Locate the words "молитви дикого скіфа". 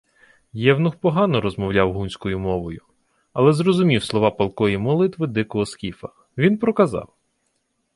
4.77-6.09